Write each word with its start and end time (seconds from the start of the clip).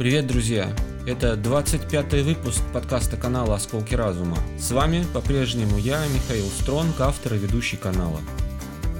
Привет, 0.00 0.26
друзья! 0.26 0.74
Это 1.06 1.34
25-й 1.34 2.22
выпуск 2.22 2.62
подкаста 2.72 3.18
канала 3.18 3.56
«Осколки 3.56 3.94
разума». 3.94 4.38
С 4.58 4.70
вами 4.70 5.04
по-прежнему 5.12 5.76
я, 5.76 6.02
Михаил 6.06 6.46
Стронг, 6.46 6.98
автор 7.02 7.34
и 7.34 7.36
ведущий 7.38 7.76
канала. 7.76 8.18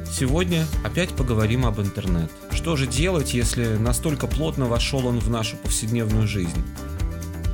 Сегодня 0.06 0.66
опять 0.84 1.08
поговорим 1.14 1.64
об 1.64 1.80
интернет. 1.80 2.30
Что 2.50 2.76
же 2.76 2.86
делать, 2.86 3.32
если 3.32 3.76
настолько 3.76 4.26
плотно 4.26 4.66
вошел 4.66 5.06
он 5.06 5.20
в 5.20 5.30
нашу 5.30 5.56
повседневную 5.56 6.28
жизнь? 6.28 6.62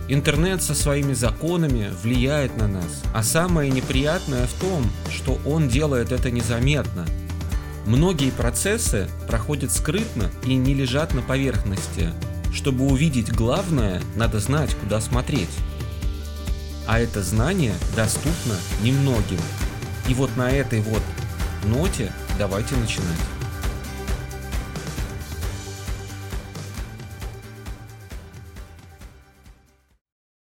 Интернет 0.09 0.61
со 0.61 0.75
своими 0.75 1.13
законами 1.13 1.93
влияет 2.03 2.57
на 2.57 2.67
нас, 2.67 3.05
а 3.15 3.23
самое 3.23 3.71
неприятное 3.71 4.49
в 4.49 4.55
том, 4.55 4.91
что 5.09 5.39
он 5.47 5.69
делает 5.69 6.11
это 6.11 6.33
незаметно. 6.33 7.07
Многие 7.87 8.33
процессы 8.33 9.09
проходят 9.29 9.71
скрытно 9.71 10.33
и 10.45 10.57
не 10.57 10.75
лежат 10.75 11.15
на 11.15 11.23
поверхности. 11.23 12.11
Чтобы 12.53 12.87
увидеть 12.87 13.33
главное, 13.33 14.03
надо 14.15 14.41
знать, 14.41 14.75
куда 14.75 15.01
смотреть. 15.01 15.51
А 16.87 17.01
это 17.01 17.23
знание 17.23 17.75
доступно 17.95 18.57
немногим. 18.83 19.41
И 20.09 20.15
вот 20.15 20.37
на 20.37 20.51
этой 20.51 20.81
вот 20.81 21.03
ноте 21.65 22.13
давайте 22.39 22.77
начинать. 22.77 23.21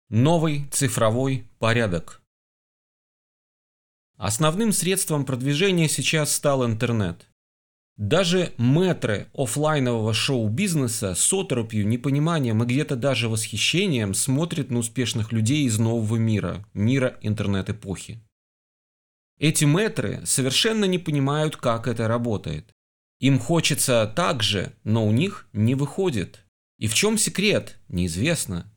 Новый 0.10 0.68
цифровой 0.72 1.48
порядок. 1.58 2.22
Основным 4.18 4.72
средством 4.72 5.26
продвижения 5.26 5.88
сейчас 5.88 6.36
стал 6.36 6.66
интернет. 6.66 7.31
Даже 8.02 8.52
мэтры 8.58 9.28
офлайнового 9.32 10.12
шоу-бизнеса 10.12 11.14
с 11.14 11.32
оторопью, 11.32 11.88
непониманием 11.88 12.64
и 12.64 12.66
где-то 12.66 12.96
даже 12.96 13.30
восхищением 13.30 14.16
смотрят 14.16 14.72
на 14.72 14.80
успешных 14.80 15.32
людей 15.32 15.66
из 15.66 15.78
нового 15.78 16.16
мира, 16.16 16.66
мира 16.74 17.20
интернет-эпохи. 17.22 18.20
Эти 19.38 19.66
мэтры 19.66 20.26
совершенно 20.26 20.86
не 20.86 20.98
понимают, 20.98 21.58
как 21.58 21.88
это 21.88 22.08
работает. 22.08 22.74
Им 23.20 23.38
хочется 23.38 24.12
так 24.16 24.42
же, 24.42 24.74
но 24.84 25.06
у 25.06 25.12
них 25.12 25.48
не 25.54 25.76
выходит. 25.76 26.44
И 26.80 26.88
в 26.88 26.96
чем 26.96 27.20
секрет, 27.20 27.78
неизвестно. 27.88 28.76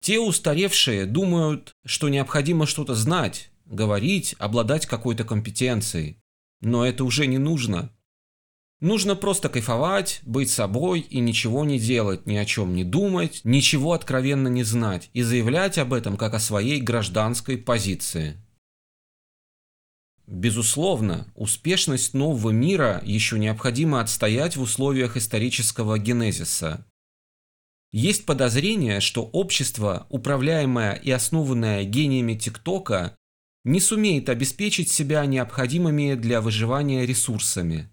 Те 0.00 0.18
устаревшие 0.18 1.04
думают, 1.04 1.72
что 1.84 2.08
необходимо 2.08 2.64
что-то 2.64 2.94
знать, 2.94 3.50
говорить, 3.66 4.34
обладать 4.38 4.86
какой-то 4.86 5.24
компетенцией. 5.24 6.16
Но 6.62 6.86
это 6.86 7.04
уже 7.04 7.26
не 7.26 7.36
нужно. 7.36 7.92
Нужно 8.82 9.14
просто 9.14 9.48
кайфовать, 9.48 10.18
быть 10.24 10.50
собой 10.50 11.02
и 11.02 11.20
ничего 11.20 11.64
не 11.64 11.78
делать, 11.78 12.26
ни 12.26 12.34
о 12.34 12.44
чем 12.44 12.74
не 12.74 12.82
думать, 12.82 13.40
ничего 13.44 13.92
откровенно 13.92 14.48
не 14.48 14.64
знать 14.64 15.08
и 15.12 15.22
заявлять 15.22 15.78
об 15.78 15.92
этом 15.92 16.16
как 16.16 16.34
о 16.34 16.40
своей 16.40 16.80
гражданской 16.80 17.58
позиции. 17.58 18.42
Безусловно, 20.26 21.32
успешность 21.36 22.12
нового 22.12 22.50
мира 22.50 23.00
еще 23.04 23.38
необходимо 23.38 24.00
отстоять 24.00 24.56
в 24.56 24.62
условиях 24.62 25.16
исторического 25.16 25.96
генезиса. 25.96 26.84
Есть 27.92 28.26
подозрение, 28.26 28.98
что 28.98 29.22
общество, 29.22 30.08
управляемое 30.08 30.94
и 30.94 31.12
основанное 31.12 31.84
гениями 31.84 32.34
ТикТока, 32.34 33.16
не 33.62 33.78
сумеет 33.78 34.28
обеспечить 34.28 34.90
себя 34.90 35.24
необходимыми 35.24 36.14
для 36.14 36.40
выживания 36.40 37.06
ресурсами. 37.06 37.88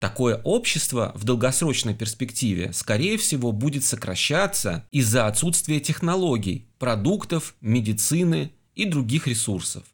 Такое 0.00 0.40
общество 0.44 1.12
в 1.14 1.24
долгосрочной 1.24 1.94
перспективе, 1.94 2.72
скорее 2.72 3.18
всего, 3.18 3.52
будет 3.52 3.84
сокращаться 3.84 4.86
из-за 4.90 5.26
отсутствия 5.26 5.78
технологий, 5.78 6.70
продуктов, 6.78 7.54
медицины 7.60 8.52
и 8.74 8.86
других 8.86 9.26
ресурсов. 9.26 9.84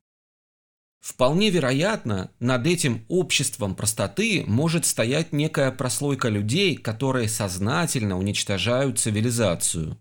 Вполне 1.00 1.50
вероятно, 1.50 2.30
над 2.38 2.66
этим 2.68 3.04
обществом 3.08 3.74
простоты 3.74 4.44
может 4.46 4.86
стоять 4.86 5.32
некая 5.32 5.72
прослойка 5.72 6.28
людей, 6.28 6.76
которые 6.76 7.28
сознательно 7.28 8.16
уничтожают 8.16 9.00
цивилизацию. 9.00 9.98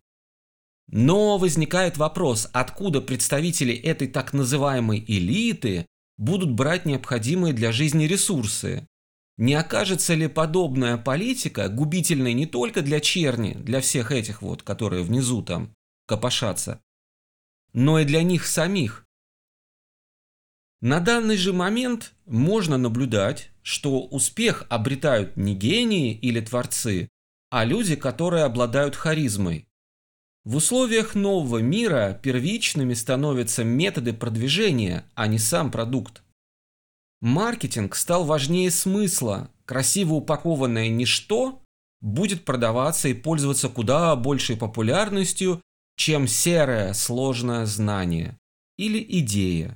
Но 0.88 1.40
возникает 1.40 1.98
вопрос, 1.98 2.48
откуда 2.54 3.02
представители 3.02 3.74
этой 3.74 4.08
так 4.08 4.34
называемой 4.34 5.04
элиты 5.08 5.88
будут 6.18 6.52
брать 6.52 6.86
необходимые 6.86 7.54
для 7.54 7.72
жизни 7.72 8.06
ресурсы. 8.06 8.88
Не 9.38 9.56
окажется 9.56 10.14
ли 10.14 10.28
подобная 10.28 10.98
политика 10.98 11.68
губительной 11.68 12.34
не 12.34 12.46
только 12.46 12.82
для 12.82 13.02
черни, 13.02 13.54
для 13.54 13.82
всех 13.82 14.12
этих 14.12 14.42
вот, 14.42 14.64
которые 14.64 15.04
внизу 15.04 15.42
там 15.42 15.76
копошатся, 16.08 16.82
но 17.74 18.00
и 18.00 18.06
для 18.06 18.24
них 18.24 18.46
самих? 18.46 19.06
На 20.82 21.00
данный 21.00 21.36
же 21.36 21.52
момент 21.52 22.14
можно 22.26 22.78
наблюдать, 22.78 23.52
что 23.62 24.04
успех 24.04 24.66
обретают 24.70 25.36
не 25.36 25.56
гении 25.56 26.14
или 26.14 26.40
творцы, 26.40 27.10
а 27.50 27.66
люди, 27.66 27.96
которые 27.96 28.44
обладают 28.44 28.96
харизмой. 28.96 29.68
В 30.46 30.58
условиях 30.58 31.16
нового 31.16 31.58
мира 31.58 32.20
первичными 32.22 32.94
становятся 32.94 33.64
методы 33.64 34.14
продвижения, 34.14 35.12
а 35.16 35.28
не 35.28 35.40
сам 35.40 35.72
продукт. 35.72 36.22
Маркетинг 37.26 37.96
стал 37.96 38.24
важнее 38.24 38.70
смысла. 38.70 39.50
Красиво 39.66 40.14
упакованное 40.14 40.90
ничто 40.90 41.64
будет 42.00 42.46
продаваться 42.46 43.08
и 43.08 43.16
пользоваться 43.16 43.68
куда 43.68 44.16
большей 44.16 44.56
популярностью, 44.56 45.60
чем 45.98 46.28
серое 46.28 46.94
сложное 46.94 47.66
знание 47.66 48.38
или 48.78 49.04
идея. 49.22 49.76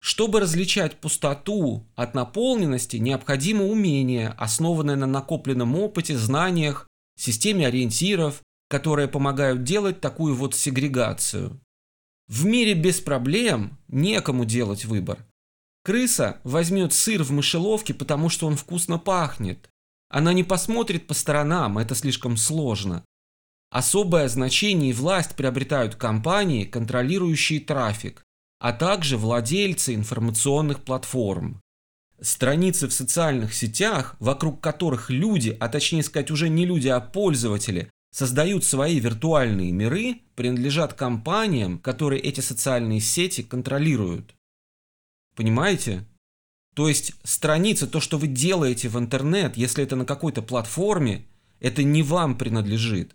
Чтобы 0.00 0.40
различать 0.40 1.00
пустоту 1.00 1.86
от 1.94 2.14
наполненности, 2.14 2.96
необходимо 2.96 3.64
умение, 3.64 4.30
основанное 4.30 4.96
на 4.96 5.06
накопленном 5.06 5.76
опыте, 5.76 6.18
знаниях, 6.18 6.88
системе 7.16 7.68
ориентиров, 7.68 8.42
которые 8.68 9.06
помогают 9.06 9.62
делать 9.62 10.00
такую 10.00 10.34
вот 10.34 10.56
сегрегацию. 10.56 11.60
В 12.26 12.44
мире 12.44 12.74
без 12.74 13.00
проблем 13.00 13.78
некому 13.86 14.44
делать 14.44 14.84
выбор. 14.84 15.24
Крыса 15.84 16.40
возьмет 16.44 16.92
сыр 16.92 17.22
в 17.22 17.32
мышеловке, 17.32 17.94
потому 17.94 18.28
что 18.28 18.46
он 18.46 18.56
вкусно 18.56 18.98
пахнет. 18.98 19.68
Она 20.08 20.32
не 20.32 20.44
посмотрит 20.44 21.06
по 21.06 21.14
сторонам, 21.14 21.78
это 21.78 21.94
слишком 21.94 22.36
сложно. 22.36 23.04
Особое 23.70 24.28
значение 24.28 24.90
и 24.90 24.94
власть 24.94 25.34
приобретают 25.34 25.96
компании, 25.96 26.64
контролирующие 26.64 27.60
трафик 27.60 28.22
а 28.62 28.72
также 28.72 29.16
владельцы 29.16 29.92
информационных 29.92 30.84
платформ. 30.84 31.60
Страницы 32.20 32.86
в 32.86 32.92
социальных 32.92 33.54
сетях, 33.54 34.14
вокруг 34.20 34.60
которых 34.60 35.10
люди, 35.10 35.56
а 35.58 35.68
точнее 35.68 36.04
сказать 36.04 36.30
уже 36.30 36.48
не 36.48 36.64
люди, 36.64 36.86
а 36.86 37.00
пользователи, 37.00 37.90
создают 38.12 38.62
свои 38.62 39.00
виртуальные 39.00 39.72
миры, 39.72 40.20
принадлежат 40.36 40.94
компаниям, 40.94 41.80
которые 41.80 42.22
эти 42.22 42.38
социальные 42.38 43.00
сети 43.00 43.42
контролируют. 43.42 44.32
Понимаете? 45.34 46.06
То 46.74 46.88
есть 46.88 47.12
страница, 47.22 47.86
то, 47.86 48.00
что 48.00 48.18
вы 48.18 48.28
делаете 48.28 48.88
в 48.88 48.98
интернет, 48.98 49.56
если 49.56 49.84
это 49.84 49.96
на 49.96 50.04
какой-то 50.04 50.42
платформе, 50.42 51.26
это 51.60 51.82
не 51.82 52.02
вам 52.02 52.36
принадлежит. 52.36 53.14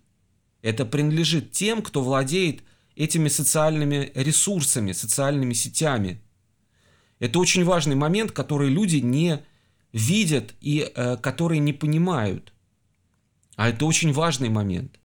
Это 0.61 0.85
принадлежит 0.85 1.51
тем, 1.51 1.81
кто 1.81 2.01
владеет 2.01 2.63
этими 2.95 3.27
социальными 3.27 4.11
ресурсами, 4.15 4.91
социальными 4.91 5.53
сетями. 5.53 6.21
Это 7.19 7.39
очень 7.39 7.63
важный 7.63 7.95
момент, 7.95 8.31
который 8.31 8.69
люди 8.69 8.97
не 8.97 9.43
видят 9.91 10.53
и 10.61 10.91
э, 10.93 11.17
которые 11.17 11.59
не 11.59 11.73
понимают. 11.73 12.53
А 13.55 13.69
это 13.69 13.85
очень 13.85 14.13
важный 14.13 14.49
момент. 14.49 14.99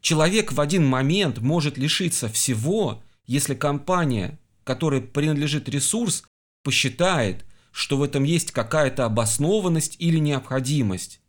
Человек 0.00 0.52
в 0.52 0.60
один 0.60 0.86
момент 0.86 1.38
может 1.38 1.78
лишиться 1.78 2.28
всего, 2.28 3.02
если 3.26 3.54
компания, 3.54 4.38
которой 4.66 5.00
принадлежит 5.00 5.68
ресурс, 5.68 6.24
посчитает, 6.62 7.46
что 7.70 7.96
в 7.96 8.02
этом 8.02 8.24
есть 8.24 8.52
какая-то 8.52 9.04
обоснованность 9.04 9.96
или 9.98 10.18
необходимость. 10.18 11.20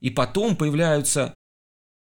И 0.00 0.10
потом 0.10 0.56
появляются 0.56 1.34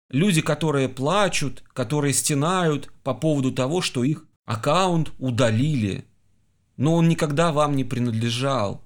Люди, 0.09 0.41
которые 0.41 0.87
плачут, 0.87 1.63
которые 1.73 2.13
стенают 2.13 2.89
по 3.03 3.13
поводу 3.13 3.51
того, 3.51 3.81
что 3.81 4.03
их 4.03 4.25
аккаунт 4.45 5.11
удалили. 5.19 6.05
Но 6.77 6.95
он 6.95 7.09
никогда 7.09 7.51
вам 7.51 7.75
не 7.75 7.83
принадлежал. 7.83 8.83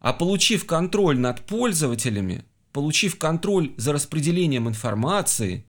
А 0.00 0.12
получив 0.12 0.66
контроль 0.66 1.18
над 1.18 1.46
пользователями, 1.46 2.44
получив 2.72 3.18
контроль 3.18 3.72
за 3.78 3.94
распределением 3.94 4.68
информации, 4.68 5.66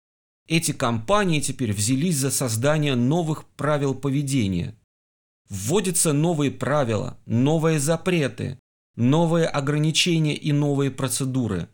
эти 0.48 0.72
компании 0.72 1.40
теперь 1.40 1.74
взялись 1.74 2.18
за 2.18 2.31
создание 2.31 2.95
новых 2.95 3.45
правил 3.56 3.95
поведения. 3.95 4.75
Вводятся 5.50 6.13
новые 6.13 6.51
правила, 6.51 7.19
новые 7.25 7.80
запреты, 7.80 8.60
новые 8.95 9.48
ограничения 9.48 10.36
и 10.36 10.51
новые 10.51 10.92
процедуры. 10.92 11.69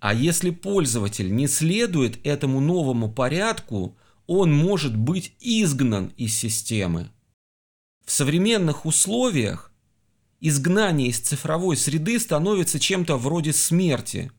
А 0.00 0.12
если 0.12 0.50
пользователь 0.50 1.34
не 1.34 1.46
следует 1.46 2.24
этому 2.26 2.60
новому 2.60 3.10
порядку, 3.10 3.96
он 4.26 4.52
может 4.52 4.96
быть 4.96 5.34
изгнан 5.40 6.12
из 6.16 6.34
системы. 6.34 7.10
В 8.04 8.12
современных 8.12 8.84
условиях 8.86 9.72
изгнание 10.40 11.08
из 11.08 11.20
цифровой 11.20 11.76
среды 11.76 12.18
становится 12.20 12.78
чем-то 12.78 13.16
вроде 13.16 13.52
смерти. 13.52 14.30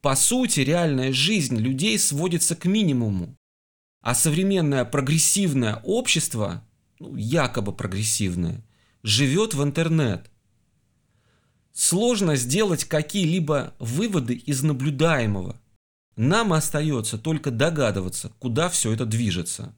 По 0.00 0.16
сути, 0.16 0.60
реальная 0.60 1.12
жизнь 1.12 1.56
людей 1.56 1.98
сводится 1.98 2.56
к 2.56 2.64
минимуму, 2.64 3.36
а 4.00 4.14
современное 4.14 4.84
прогрессивное 4.84 5.76
общество, 5.84 6.66
ну, 6.98 7.16
якобы 7.16 7.72
прогрессивное, 7.72 8.64
живет 9.02 9.52
в 9.52 9.62
интернет. 9.62 10.30
Сложно 11.72 12.36
сделать 12.36 12.84
какие-либо 12.84 13.74
выводы 13.78 14.34
из 14.34 14.62
наблюдаемого. 14.62 15.60
Нам 16.16 16.52
остается 16.52 17.18
только 17.18 17.50
догадываться, 17.50 18.32
куда 18.38 18.68
все 18.68 18.92
это 18.92 19.04
движется. 19.04 19.74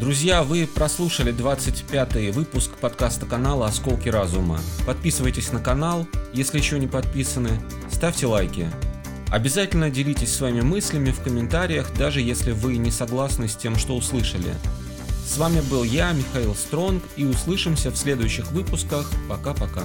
Друзья, 0.00 0.44
вы 0.44 0.66
прослушали 0.66 1.30
25-й 1.30 2.30
выпуск 2.30 2.70
подкаста 2.78 3.26
канала 3.26 3.66
«Осколки 3.66 4.08
разума». 4.08 4.58
Подписывайтесь 4.86 5.52
на 5.52 5.60
канал, 5.60 6.08
если 6.32 6.56
еще 6.56 6.78
не 6.78 6.86
подписаны, 6.86 7.50
ставьте 7.92 8.24
лайки. 8.24 8.70
Обязательно 9.30 9.90
делитесь 9.90 10.34
своими 10.34 10.62
мыслями 10.62 11.10
в 11.10 11.20
комментариях, 11.20 11.92
даже 11.98 12.22
если 12.22 12.52
вы 12.52 12.78
не 12.78 12.90
согласны 12.90 13.46
с 13.46 13.54
тем, 13.54 13.76
что 13.76 13.94
услышали. 13.94 14.54
С 15.26 15.36
вами 15.36 15.60
был 15.70 15.84
я, 15.84 16.12
Михаил 16.12 16.54
Стронг, 16.54 17.04
и 17.16 17.26
услышимся 17.26 17.90
в 17.90 17.96
следующих 17.98 18.52
выпусках. 18.52 19.06
Пока-пока. 19.28 19.82